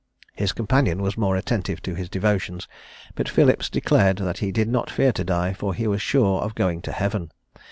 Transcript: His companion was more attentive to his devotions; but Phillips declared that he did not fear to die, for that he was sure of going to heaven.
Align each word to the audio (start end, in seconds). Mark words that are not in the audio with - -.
His 0.33 0.51
companion 0.51 1.03
was 1.03 1.15
more 1.15 1.35
attentive 1.35 1.79
to 1.83 1.93
his 1.93 2.09
devotions; 2.09 2.67
but 3.13 3.29
Phillips 3.29 3.69
declared 3.69 4.17
that 4.17 4.39
he 4.39 4.51
did 4.51 4.67
not 4.67 4.89
fear 4.89 5.11
to 5.11 5.23
die, 5.23 5.53
for 5.53 5.73
that 5.73 5.77
he 5.77 5.85
was 5.85 6.01
sure 6.01 6.41
of 6.41 6.55
going 6.55 6.81
to 6.81 6.91
heaven. 6.91 7.29